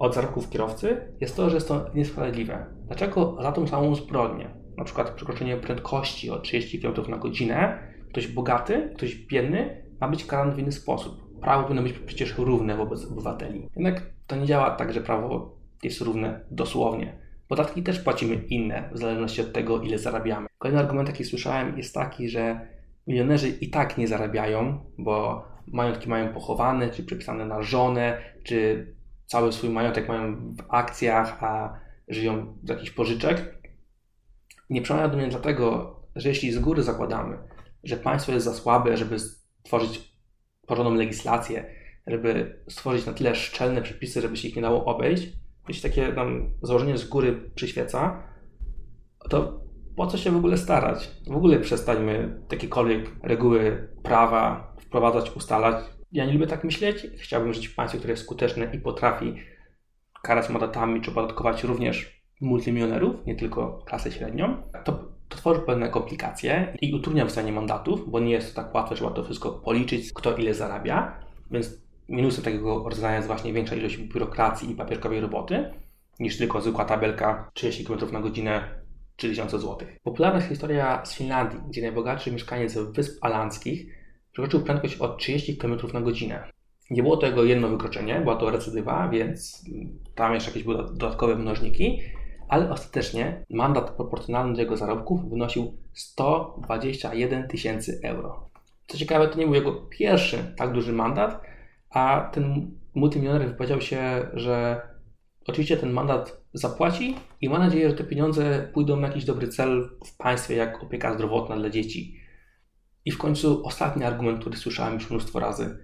od 0.00 0.14
zarobków 0.14 0.50
kierowcy 0.50 1.14
jest 1.20 1.36
to, 1.36 1.50
że 1.50 1.56
jest 1.56 1.68
to 1.68 1.90
niesprawiedliwe. 1.94 2.66
Dlaczego 2.86 3.36
za 3.42 3.52
tą 3.52 3.66
samą 3.66 3.94
zbrodnię, 3.94 4.50
na 4.76 4.84
przykład 4.84 5.10
przekroczenie 5.10 5.56
prędkości 5.56 6.30
o 6.30 6.38
30 6.38 6.80
km 6.80 7.10
na 7.10 7.18
godzinę, 7.18 7.78
ktoś 8.08 8.26
bogaty, 8.26 8.92
ktoś 8.96 9.14
biedny 9.14 9.82
ma 10.00 10.08
być 10.08 10.26
karany 10.26 10.52
w 10.52 10.58
inny 10.58 10.72
sposób? 10.72 11.40
Prawo 11.40 11.62
powinno 11.62 11.82
być 11.82 11.92
przecież 11.92 12.38
równe 12.38 12.76
wobec 12.76 13.04
obywateli. 13.04 13.68
Jednak 13.76 14.02
to 14.26 14.36
nie 14.36 14.46
działa 14.46 14.70
tak, 14.70 14.92
że 14.92 15.00
prawo 15.00 15.56
jest 15.82 16.00
równe 16.00 16.40
dosłownie. 16.50 17.18
Podatki 17.48 17.82
też 17.82 18.00
płacimy 18.00 18.34
inne, 18.34 18.90
w 18.92 18.98
zależności 18.98 19.40
od 19.40 19.52
tego, 19.52 19.80
ile 19.80 19.98
zarabiamy. 19.98 20.46
Kolejny 20.58 20.80
argument, 20.80 21.08
jaki 21.08 21.24
słyszałem, 21.24 21.78
jest 21.78 21.94
taki, 21.94 22.28
że 22.28 22.60
milionerzy 23.06 23.48
i 23.48 23.70
tak 23.70 23.98
nie 23.98 24.08
zarabiają, 24.08 24.78
bo 24.98 25.44
majątki 25.66 26.08
mają 26.08 26.34
pochowane, 26.34 26.90
czy 26.90 27.04
przypisane 27.04 27.46
na 27.46 27.62
żonę, 27.62 28.18
czy 28.44 28.86
cały 29.30 29.52
swój 29.52 29.70
majątek 29.70 30.08
mają 30.08 30.54
w 30.54 30.62
akcjach, 30.68 31.44
a 31.44 31.80
żyją 32.08 32.58
z 32.64 32.68
jakichś 32.68 32.90
pożyczek. 32.90 33.58
Nie 34.70 34.82
przemawia 34.82 35.08
do 35.08 35.16
mnie 35.16 35.28
dlatego, 35.28 35.96
że 36.16 36.28
jeśli 36.28 36.52
z 36.52 36.58
góry 36.58 36.82
zakładamy, 36.82 37.38
że 37.84 37.96
państwo 37.96 38.32
jest 38.32 38.44
za 38.44 38.54
słabe, 38.54 38.96
żeby 38.96 39.18
stworzyć 39.18 40.14
porządną 40.66 40.94
legislację, 40.94 41.74
żeby 42.06 42.62
stworzyć 42.68 43.06
na 43.06 43.12
tyle 43.12 43.34
szczelne 43.34 43.82
przepisy, 43.82 44.20
żeby 44.20 44.36
się 44.36 44.48
ich 44.48 44.56
nie 44.56 44.62
dało 44.62 44.84
obejść, 44.84 45.32
jeśli 45.68 45.90
takie 45.90 46.12
nam 46.12 46.50
założenie 46.62 46.98
z 46.98 47.08
góry 47.08 47.50
przyświeca, 47.54 48.22
to 49.28 49.60
po 49.96 50.06
co 50.06 50.18
się 50.18 50.30
w 50.30 50.36
ogóle 50.36 50.58
starać? 50.58 51.10
W 51.26 51.36
ogóle 51.36 51.60
przestańmy 51.60 52.42
jakiekolwiek 52.52 53.10
reguły 53.22 53.88
prawa 54.02 54.74
wprowadzać, 54.80 55.36
ustalać. 55.36 55.99
Ja 56.12 56.26
nie 56.26 56.32
lubię 56.32 56.46
tak 56.46 56.64
myśleć. 56.64 57.06
Chciałbym 57.16 57.52
żyć 57.52 57.68
w 57.68 57.74
państwie, 57.74 57.98
które 57.98 58.12
jest 58.12 58.22
skuteczne 58.22 58.70
i 58.74 58.78
potrafi 58.78 59.34
karać 60.22 60.48
mandatami 60.48 61.00
czy 61.00 61.12
podatkować 61.12 61.64
również 61.64 62.20
multimilionerów, 62.40 63.26
nie 63.26 63.34
tylko 63.34 63.82
klasę 63.86 64.12
średnią. 64.12 64.62
To, 64.84 64.92
to 65.28 65.36
tworzy 65.36 65.60
pewne 65.60 65.88
komplikacje 65.88 66.76
i 66.80 66.94
utrudnia 66.94 67.26
wstanie 67.26 67.52
mandatów, 67.52 68.10
bo 68.10 68.20
nie 68.20 68.32
jest 68.32 68.54
to 68.54 68.62
tak 68.62 68.74
łatwe, 68.74 68.94
trzeba 68.94 69.10
to 69.10 69.24
wszystko 69.24 69.50
policzyć, 69.52 70.12
kto 70.12 70.36
ile 70.36 70.54
zarabia. 70.54 71.20
Więc 71.50 71.80
minusem 72.08 72.44
takiego 72.44 72.84
rozwiązania 72.88 73.16
jest 73.16 73.26
właśnie 73.26 73.52
większa 73.52 73.74
ilość 73.74 73.96
biurokracji 73.96 74.70
i 74.70 74.74
papierkowej 74.74 75.20
roboty 75.20 75.74
niż 76.20 76.38
tylko 76.38 76.60
zwykła 76.60 76.84
tabelka 76.84 77.50
30 77.54 77.84
km 77.84 78.12
na 78.12 78.20
godzinę 78.20 78.80
3000 79.16 79.58
zł. 79.58 79.88
Popularna 80.02 80.36
jest 80.36 80.48
historia 80.48 81.04
z 81.04 81.14
Finlandii, 81.14 81.60
gdzie 81.68 81.82
najbogatszy 81.82 82.32
mieszkaniec 82.32 82.78
Wysp 82.78 83.24
Alandzkich 83.24 83.99
przekroczył 84.32 84.60
prędkość 84.60 84.96
o 84.96 85.08
30 85.08 85.56
km 85.56 85.78
na 85.94 86.00
godzinę. 86.00 86.44
Nie 86.90 87.02
było 87.02 87.16
to 87.16 87.26
jego 87.26 87.44
jedno 87.44 87.68
wykroczenie, 87.68 88.20
była 88.20 88.36
to 88.36 88.50
recydywa, 88.50 89.08
więc 89.08 89.64
tam 90.14 90.34
jeszcze 90.34 90.50
jakieś 90.50 90.64
były 90.64 90.76
dodatkowe 90.76 91.36
mnożniki, 91.36 92.00
ale 92.48 92.70
ostatecznie 92.70 93.44
mandat 93.50 93.90
proporcjonalny 93.90 94.54
do 94.54 94.60
jego 94.60 94.76
zarobków 94.76 95.30
wynosił 95.30 95.76
121 95.92 97.48
tysięcy 97.48 98.00
euro. 98.04 98.50
Co 98.86 98.98
ciekawe, 98.98 99.28
to 99.28 99.38
nie 99.38 99.44
był 99.44 99.54
jego 99.54 99.72
pierwszy 99.72 100.54
tak 100.56 100.72
duży 100.72 100.92
mandat, 100.92 101.42
a 101.90 102.30
ten 102.32 102.70
multimilioner 102.94 103.48
wypowiedział 103.48 103.80
się, 103.80 104.28
że 104.34 104.80
oczywiście 105.46 105.76
ten 105.76 105.90
mandat 105.90 106.40
zapłaci 106.52 107.16
i 107.40 107.48
ma 107.48 107.58
nadzieję, 107.58 107.90
że 107.90 107.96
te 107.96 108.04
pieniądze 108.04 108.68
pójdą 108.74 108.96
na 108.96 109.08
jakiś 109.08 109.24
dobry 109.24 109.48
cel 109.48 109.90
w 110.06 110.16
państwie, 110.16 110.54
jak 110.54 110.82
opieka 110.82 111.14
zdrowotna 111.14 111.56
dla 111.56 111.70
dzieci. 111.70 112.20
I 113.04 113.10
w 113.10 113.18
końcu 113.18 113.66
ostatni 113.66 114.04
argument, 114.04 114.40
który 114.40 114.56
słyszałem 114.56 114.94
już 114.94 115.10
mnóstwo 115.10 115.40
razy. 115.40 115.78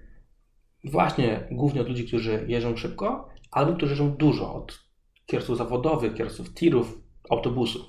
Właśnie 0.84 1.48
głównie 1.50 1.80
od 1.80 1.88
ludzi, 1.88 2.06
którzy 2.06 2.44
jeżdżą 2.48 2.76
szybko, 2.76 3.28
albo 3.50 3.72
którzy 3.72 3.92
jeżdżą 3.92 4.10
dużo, 4.10 4.54
od 4.54 4.78
kierowców 5.26 5.58
zawodowych, 5.58 6.14
kierowców 6.14 6.54
tirów, 6.54 7.00
autobusów. 7.30 7.86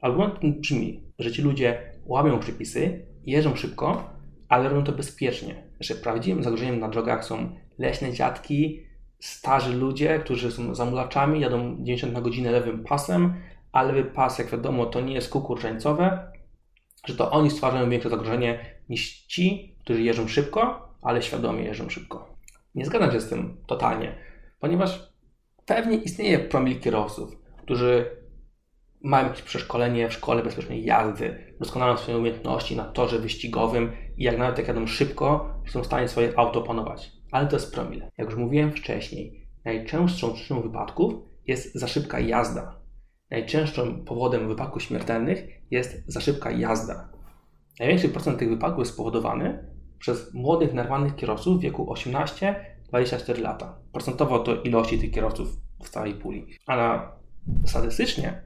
Argument 0.00 0.40
ten 0.40 0.60
brzmi, 0.60 1.12
że 1.18 1.32
ci 1.32 1.42
ludzie 1.42 1.92
łamią 2.04 2.38
przepisy, 2.38 3.06
jeżdżą 3.22 3.56
szybko, 3.56 4.10
ale 4.48 4.68
robią 4.68 4.84
to 4.84 4.92
bezpiecznie. 4.92 5.64
Że 5.80 5.94
prawdziwym 5.94 6.42
zagrożeniem 6.42 6.80
na 6.80 6.88
drogach 6.88 7.24
są 7.24 7.56
leśne 7.78 8.12
dziadki, 8.12 8.80
starzy 9.20 9.76
ludzie, 9.76 10.18
którzy 10.18 10.52
są 10.52 10.74
zamulaczami, 10.74 11.40
jadą 11.40 11.76
90 11.76 12.12
na 12.12 12.20
godzinę 12.20 12.50
lewym 12.50 12.84
pasem, 12.84 13.34
a 13.72 13.82
lewy 13.82 14.04
pas, 14.04 14.38
jak 14.38 14.50
wiadomo, 14.50 14.86
to 14.86 15.00
nie 15.00 15.14
jest 15.14 15.34
różańcowe, 15.34 16.32
że 17.04 17.14
to 17.14 17.30
oni 17.30 17.50
stwarzają 17.50 17.90
większe 17.90 18.10
zagrożenie 18.10 18.58
niż 18.88 19.26
ci, 19.26 19.76
którzy 19.84 20.02
jeżdżą 20.02 20.28
szybko, 20.28 20.88
ale 21.02 21.22
świadomie 21.22 21.64
jeżdżą 21.64 21.88
szybko. 21.88 22.36
Nie 22.74 22.86
zgadzam 22.86 23.12
się 23.12 23.20
z 23.20 23.28
tym 23.28 23.56
totalnie, 23.66 24.18
ponieważ 24.60 25.12
pewnie 25.66 25.96
istnieje 25.96 26.38
promil 26.38 26.80
kierowców, 26.80 27.36
którzy 27.62 28.06
mają 29.02 29.26
jakieś 29.26 29.42
przeszkolenie 29.42 30.08
w 30.08 30.12
szkole 30.12 30.42
bezpiecznej 30.42 30.84
jazdy, 30.84 31.54
doskonałą 31.60 31.96
swoje 31.96 32.18
umiejętności 32.18 32.76
na 32.76 32.84
torze 32.84 33.18
wyścigowym 33.18 33.92
i 34.16 34.24
jak 34.24 34.38
nawet 34.38 34.58
jak 34.58 34.68
jadą 34.68 34.86
szybko, 34.86 35.54
są 35.68 35.82
w 35.82 35.86
stanie 35.86 36.08
swoje 36.08 36.38
auto 36.38 36.60
opanować. 36.60 37.12
Ale 37.30 37.46
to 37.46 37.56
jest 37.56 37.74
promil. 37.74 38.02
Jak 38.18 38.28
już 38.28 38.36
mówiłem 38.36 38.72
wcześniej, 38.72 39.48
najczęstszą 39.64 40.34
przyczyną 40.34 40.62
wypadków 40.62 41.14
jest 41.46 41.74
za 41.74 41.88
szybka 41.88 42.20
jazda. 42.20 42.83
Najczęstszym 43.34 44.04
powodem 44.04 44.48
wypadków 44.48 44.82
śmiertelnych 44.82 45.44
jest 45.70 46.04
za 46.06 46.20
szybka 46.20 46.50
jazda. 46.50 47.08
Największy 47.80 48.08
procent 48.08 48.38
tych 48.38 48.48
wypadków 48.48 48.78
jest 48.78 48.92
spowodowany 48.92 49.64
przez 49.98 50.34
młodych, 50.34 50.74
nerwanych 50.74 51.16
kierowców 51.16 51.58
w 51.58 51.60
wieku 51.60 51.94
18-24 52.92 53.40
lata. 53.40 53.78
Procentowo 53.92 54.38
to 54.38 54.62
ilości 54.62 54.98
tych 54.98 55.10
kierowców 55.10 55.48
w 55.84 55.88
całej 55.88 56.14
puli. 56.14 56.46
Ale 56.66 57.00
statystycznie 57.66 58.42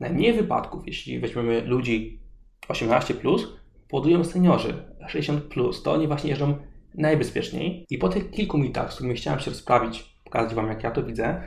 najmniej 0.00 0.32
wypadków, 0.32 0.82
jeśli 0.86 1.20
weźmiemy 1.20 1.60
ludzi 1.60 2.20
18, 2.68 3.14
plus, 3.14 3.48
powodują 3.88 4.24
seniorzy 4.24 4.84
60. 5.08 5.44
Plus. 5.44 5.82
To 5.82 5.92
oni 5.92 6.06
właśnie 6.06 6.30
jeżdżą 6.30 6.58
najbezpieczniej. 6.94 7.86
I 7.90 7.98
po 7.98 8.08
tych 8.08 8.30
kilku 8.30 8.58
mitach, 8.58 8.92
z 8.92 8.94
którymi 8.94 9.14
chciałem 9.14 9.40
się 9.40 9.50
rozprawić, 9.50 10.16
pokazać 10.24 10.54
Wam, 10.54 10.68
jak 10.68 10.82
ja 10.82 10.90
to 10.90 11.02
widzę, 11.02 11.42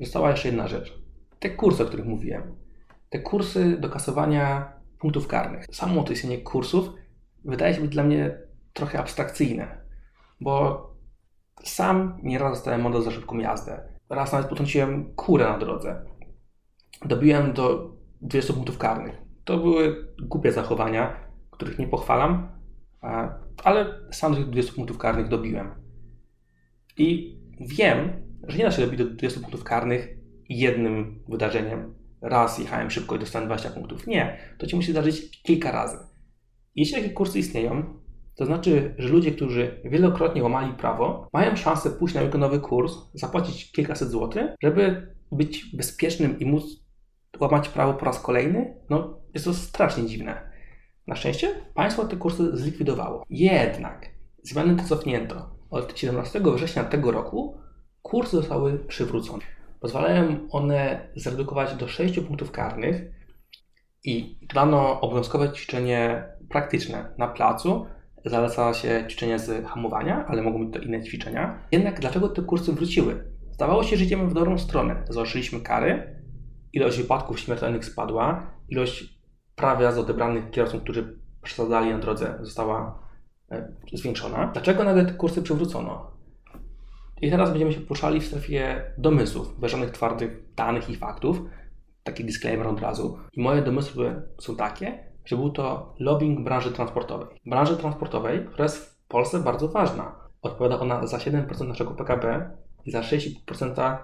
została 0.00 0.30
jeszcze 0.30 0.48
jedna 0.48 0.68
rzecz. 0.68 1.05
Te 1.38 1.50
kursy, 1.50 1.82
o 1.82 1.86
których 1.86 2.06
mówiłem. 2.06 2.56
Te 3.10 3.18
kursy 3.18 3.76
do 3.80 3.88
kasowania 3.88 4.72
punktów 4.98 5.26
karnych. 5.26 5.66
Samo 5.72 6.02
to 6.02 6.12
istnienie 6.12 6.38
kursów 6.38 6.88
wydaje 7.44 7.74
się 7.74 7.80
być 7.80 7.90
dla 7.90 8.02
mnie 8.02 8.38
trochę 8.72 8.98
abstrakcyjne, 8.98 9.80
bo 10.40 10.86
sam 11.64 12.18
nieraz 12.22 12.52
dostałem 12.52 12.82
mandat 12.82 13.04
za 13.04 13.10
szybką 13.10 13.38
jazdę. 13.38 13.88
Raz 14.10 14.32
nawet 14.32 14.48
potrąciłem 14.48 15.14
kurę 15.14 15.44
na 15.44 15.58
drodze. 15.58 16.04
Dobiłem 17.04 17.52
do 17.52 17.96
20 18.22 18.52
punktów 18.52 18.78
karnych. 18.78 19.14
To 19.44 19.58
były 19.58 20.08
głupie 20.22 20.52
zachowania, 20.52 21.16
których 21.50 21.78
nie 21.78 21.88
pochwalam, 21.88 22.48
ale 23.64 24.00
sam 24.12 24.34
tych 24.34 24.44
20 24.44 24.72
punktów 24.72 24.98
karnych 24.98 25.28
dobiłem. 25.28 25.70
I 26.98 27.38
wiem, 27.60 28.12
że 28.42 28.58
nie 28.58 28.64
da 28.64 28.70
się 28.70 28.82
dobić 28.82 28.98
do 28.98 29.10
20 29.10 29.40
punktów 29.40 29.64
karnych 29.64 30.15
jednym 30.48 31.24
wydarzeniem. 31.28 31.94
Raz 32.22 32.58
jechałem 32.58 32.90
szybko 32.90 33.16
i 33.16 33.18
dostałem 33.18 33.48
20 33.48 33.70
punktów. 33.70 34.06
Nie, 34.06 34.38
to 34.58 34.66
ci 34.66 34.76
musi 34.76 34.90
zdarzyć 34.90 35.42
kilka 35.42 35.72
razy. 35.72 35.98
Jeśli 36.74 36.96
takie 36.96 37.10
kursy 37.10 37.38
istnieją, 37.38 37.84
to 38.36 38.46
znaczy, 38.46 38.94
że 38.98 39.08
ludzie, 39.08 39.32
którzy 39.32 39.80
wielokrotnie 39.84 40.42
łamali 40.42 40.72
prawo, 40.72 41.28
mają 41.32 41.56
szansę 41.56 41.90
pójść 41.90 42.14
na 42.14 42.38
nowy 42.38 42.60
kurs, 42.60 42.94
zapłacić 43.14 43.72
kilkaset 43.72 44.08
złotych, 44.08 44.50
żeby 44.62 45.14
być 45.32 45.76
bezpiecznym 45.76 46.38
i 46.38 46.46
móc 46.46 46.64
łamać 47.40 47.68
prawo 47.68 47.94
po 47.94 48.04
raz 48.04 48.20
kolejny. 48.20 48.74
No, 48.90 49.20
jest 49.34 49.44
to 49.44 49.54
strasznie 49.54 50.06
dziwne. 50.06 50.50
Na 51.06 51.16
szczęście 51.16 51.54
państwo 51.74 52.04
te 52.04 52.16
kursy 52.16 52.56
zlikwidowało. 52.56 53.24
Jednak 53.30 54.08
zmiany 54.42 54.76
te 54.76 54.84
cofnięto. 54.84 55.50
Od 55.70 55.98
17 55.98 56.40
września 56.54 56.84
tego 56.84 57.10
roku 57.10 57.58
kursy 58.02 58.36
zostały 58.36 58.78
przywrócone. 58.78 59.42
Pozwalają 59.86 60.48
one 60.50 61.08
zredukować 61.16 61.74
do 61.74 61.88
6 61.88 62.20
punktów 62.20 62.50
karnych 62.50 63.02
i 64.04 64.38
dodano 64.42 65.00
obowiązkowe 65.00 65.52
ćwiczenie 65.52 66.24
praktyczne 66.48 67.14
na 67.18 67.28
placu. 67.28 67.86
Zaleca 68.24 68.74
się 68.74 69.04
ćwiczenia 69.08 69.38
z 69.38 69.66
hamowania, 69.66 70.26
ale 70.28 70.42
mogą 70.42 70.64
być 70.64 70.74
to 70.74 70.80
inne 70.80 71.02
ćwiczenia. 71.02 71.58
Jednak 71.72 72.00
dlaczego 72.00 72.28
te 72.28 72.42
kursy 72.42 72.72
wróciły? 72.72 73.24
Zdawało 73.52 73.82
się, 73.82 73.96
że 73.96 74.04
idziemy 74.04 74.26
w 74.26 74.34
dobrą 74.34 74.58
stronę. 74.58 75.04
Zaostrzyliśmy 75.08 75.60
kary, 75.60 76.22
ilość 76.72 76.98
wypadków 76.98 77.40
śmiertelnych 77.40 77.84
spadła, 77.84 78.50
ilość 78.68 79.20
praw 79.56 79.80
jazdy 79.80 80.00
odebranych 80.00 80.50
kierowcom, 80.50 80.80
którzy 80.80 81.18
przesadzali 81.42 81.90
na 81.90 81.98
drodze, 81.98 82.38
została 82.40 83.02
e, 83.50 83.72
zwiększona. 83.92 84.50
Dlaczego 84.52 84.84
nagle 84.84 85.06
te 85.06 85.14
kursy 85.14 85.42
przywrócono? 85.42 86.15
I 87.22 87.30
teraz 87.30 87.50
będziemy 87.50 87.72
się 87.72 87.80
poruszali 87.80 88.20
w 88.20 88.26
strefie 88.26 88.92
domysłów, 88.98 89.60
bez 89.60 89.70
żadnych 89.70 89.90
twardych 89.90 90.54
danych 90.54 90.90
i 90.90 90.96
faktów. 90.96 91.42
Taki 92.04 92.24
disclaimer 92.24 92.66
od 92.66 92.80
razu. 92.80 93.18
I 93.32 93.42
moje 93.42 93.62
domysły 93.62 94.22
są 94.40 94.56
takie, 94.56 95.04
że 95.24 95.36
był 95.36 95.50
to 95.50 95.94
lobbying 95.98 96.44
branży 96.44 96.72
transportowej. 96.72 97.26
Branży 97.46 97.76
transportowej, 97.76 98.46
która 98.46 98.64
jest 98.64 98.76
w 98.76 99.06
Polsce 99.08 99.40
bardzo 99.40 99.68
ważna. 99.68 100.14
Odpowiada 100.42 100.80
ona 100.80 101.06
za 101.06 101.18
7% 101.18 101.68
naszego 101.68 101.90
PKB 101.90 102.50
i 102.84 102.90
za 102.90 103.00
6,5% 103.00 103.98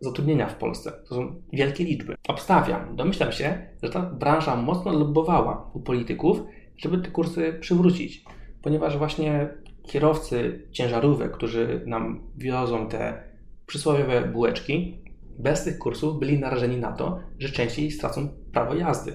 zatrudnienia 0.00 0.48
w 0.48 0.56
Polsce. 0.56 0.92
To 1.08 1.14
są 1.14 1.42
wielkie 1.52 1.84
liczby. 1.84 2.14
Obstawiam, 2.28 2.96
domyślam 2.96 3.32
się, 3.32 3.68
że 3.82 3.90
ta 3.90 4.02
branża 4.02 4.56
mocno 4.56 4.92
lobbowała 4.92 5.70
u 5.74 5.80
polityków, 5.80 6.42
żeby 6.76 6.98
te 6.98 7.10
kursy 7.10 7.58
przywrócić, 7.60 8.24
ponieważ 8.62 8.98
właśnie 8.98 9.48
kierowcy 9.88 10.62
ciężarówek, 10.72 11.32
którzy 11.32 11.82
nam 11.86 12.20
wiozą 12.36 12.88
te 12.88 13.22
przysłowiowe 13.66 14.22
bułeczki, 14.22 14.98
bez 15.38 15.64
tych 15.64 15.78
kursów 15.78 16.18
byli 16.18 16.38
narażeni 16.38 16.76
na 16.76 16.92
to, 16.92 17.20
że 17.38 17.48
częściej 17.48 17.90
stracą 17.90 18.28
prawo 18.52 18.74
jazdy. 18.74 19.12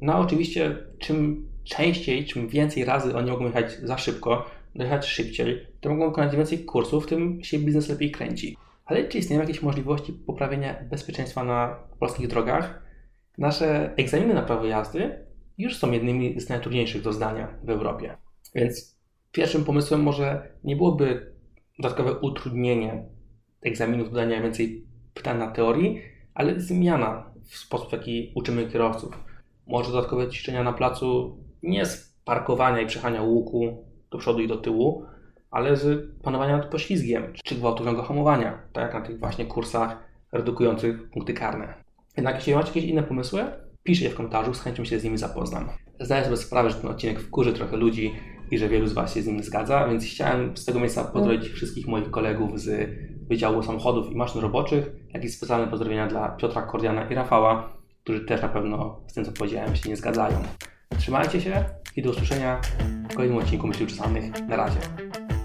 No 0.00 0.18
oczywiście, 0.18 0.76
czym 0.98 1.48
częściej, 1.64 2.24
czym 2.24 2.48
więcej 2.48 2.84
razy 2.84 3.16
oni 3.16 3.30
mogą 3.30 3.46
jechać 3.46 3.78
za 3.82 3.98
szybko, 3.98 4.46
dojechać 4.74 5.06
szybciej, 5.06 5.66
to 5.80 5.90
mogą 5.90 6.08
wykonać 6.08 6.36
więcej 6.36 6.64
kursów, 6.64 7.06
tym 7.06 7.44
się 7.44 7.58
biznes 7.58 7.88
lepiej 7.88 8.10
kręci. 8.10 8.56
Ale 8.84 9.08
czy 9.08 9.18
istnieją 9.18 9.42
jakieś 9.42 9.62
możliwości 9.62 10.12
poprawienia 10.12 10.84
bezpieczeństwa 10.90 11.44
na 11.44 11.76
polskich 11.98 12.28
drogach? 12.28 12.82
Nasze 13.38 13.94
egzaminy 13.96 14.34
na 14.34 14.42
prawo 14.42 14.64
jazdy 14.64 15.26
już 15.58 15.76
są 15.76 15.92
jednymi 15.92 16.40
z 16.40 16.48
najtrudniejszych 16.48 17.02
do 17.02 17.12
zdania 17.12 17.48
w 17.62 17.70
Europie. 17.70 18.16
Więc 18.54 18.93
pierwszym 19.34 19.64
pomysłem 19.64 20.02
może 20.02 20.48
nie 20.64 20.76
byłoby 20.76 21.32
dodatkowe 21.78 22.20
utrudnienie 22.20 23.04
egzaminów, 23.62 24.10
dodania 24.10 24.42
więcej 24.42 24.86
pytań 25.14 25.38
na 25.38 25.50
teorii, 25.50 26.02
ale 26.34 26.60
zmiana 26.60 27.30
w 27.44 27.56
sposób, 27.56 27.88
w 27.88 27.92
jaki 27.92 28.32
uczymy 28.34 28.66
kierowców. 28.66 29.18
Może 29.66 29.92
dodatkowe 29.92 30.28
ćwiczenia 30.28 30.62
na 30.62 30.72
placu 30.72 31.38
nie 31.62 31.86
z 31.86 32.14
parkowania 32.24 32.80
i 32.80 32.86
przechania 32.86 33.22
łuku 33.22 33.84
do 34.10 34.18
przodu 34.18 34.40
i 34.40 34.48
do 34.48 34.56
tyłu, 34.56 35.06
ale 35.50 35.76
z 35.76 36.12
panowania 36.22 36.56
nad 36.56 36.70
poślizgiem 36.70 37.32
czy 37.44 37.54
gwałtownego 37.54 38.02
hamowania, 38.02 38.62
tak 38.72 38.84
jak 38.84 38.94
na 38.94 39.00
tych 39.00 39.20
właśnie 39.20 39.46
kursach 39.46 40.04
redukujących 40.32 41.10
punkty 41.10 41.34
karne. 41.34 41.74
Jednak 42.16 42.36
jeśli 42.36 42.54
macie 42.54 42.68
jakieś 42.68 42.84
inne 42.84 43.02
pomysły, 43.02 43.44
piszcie 43.82 44.04
je 44.04 44.10
w 44.10 44.14
komentarzu, 44.14 44.54
z 44.54 44.60
chęcią 44.60 44.84
się 44.84 44.98
z 44.98 45.04
nimi 45.04 45.18
zapoznam. 45.18 45.68
Zdaję 46.00 46.24
sobie 46.24 46.36
sprawę, 46.36 46.70
że 46.70 46.76
ten 46.76 46.90
odcinek 46.90 47.20
wkurzy 47.20 47.52
trochę 47.52 47.76
ludzi 47.76 48.14
i 48.50 48.58
że 48.58 48.68
wielu 48.68 48.86
z 48.86 48.92
Was 48.92 49.14
się 49.14 49.22
z 49.22 49.26
nim 49.26 49.42
zgadza, 49.42 49.88
więc 49.88 50.04
chciałem 50.04 50.56
z 50.56 50.64
tego 50.64 50.80
miejsca 50.80 51.04
pozdrowić 51.04 51.48
wszystkich 51.48 51.86
moich 51.86 52.10
kolegów 52.10 52.60
z 52.60 52.90
Wydziału 53.28 53.62
Samochodów 53.62 54.12
i 54.12 54.16
Maszyn 54.16 54.40
Roboczych, 54.40 54.90
jak 55.14 55.24
i 55.24 55.28
specjalne 55.28 55.66
pozdrowienia 55.66 56.06
dla 56.06 56.28
Piotra 56.28 56.62
Kordiana 56.62 57.08
i 57.08 57.14
Rafała, 57.14 57.68
którzy 58.02 58.20
też 58.20 58.42
na 58.42 58.48
pewno 58.48 59.00
z 59.06 59.14
tym, 59.14 59.24
co 59.24 59.32
powiedziałem, 59.32 59.76
się 59.76 59.88
nie 59.88 59.96
zgadzają. 59.96 60.42
Trzymajcie 60.98 61.40
się 61.40 61.64
i 61.96 62.02
do 62.02 62.10
usłyszenia 62.10 62.60
w 63.10 63.14
kolejnym 63.14 63.38
odcinku 63.38 63.66
Myśli 63.66 63.84
Uczesanych. 63.84 64.48
Na 64.48 64.56
razie. 64.56 64.78